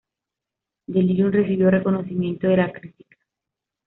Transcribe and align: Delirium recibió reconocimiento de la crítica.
Delirium 0.87 1.29
recibió 1.31 1.69
reconocimiento 1.69 2.47
de 2.47 2.57
la 2.57 2.71
crítica. 2.73 3.17